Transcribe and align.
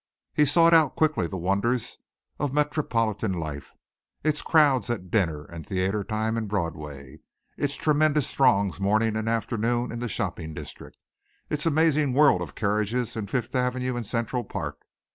He 0.33 0.45
sought 0.45 0.73
out 0.73 0.95
quickly 0.95 1.27
the 1.27 1.37
wonders 1.37 1.99
of 2.39 2.53
metropolitan 2.55 3.33
life 3.33 3.75
its 4.23 4.41
crowds 4.41 4.89
at 4.89 5.11
dinner 5.11 5.43
and 5.45 5.63
theatre 5.63 6.03
time 6.03 6.37
in 6.37 6.47
Broadway, 6.47 7.19
its 7.55 7.75
tremendous 7.75 8.33
throngs 8.33 8.79
morning 8.79 9.15
and 9.15 9.29
afternoon 9.29 9.91
in 9.91 9.99
the 9.99 10.09
shopping 10.09 10.55
district, 10.55 10.97
its 11.51 11.67
amazing 11.67 12.13
world 12.13 12.41
of 12.41 12.55
carriages 12.55 13.15
in 13.15 13.27
Fifth 13.27 13.53
Avenue 13.53 13.95
and 13.95 14.07
Central 14.07 14.43
Park. 14.43 14.79